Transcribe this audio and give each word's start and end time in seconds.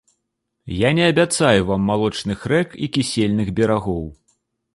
Я 0.65 0.89
не 0.99 1.03
абяцаю 1.11 1.67
вам 1.67 1.81
малочных 1.91 2.39
рэк 2.53 2.69
і 2.87 2.91
кісельных 2.97 3.47
берагоў! 3.61 4.03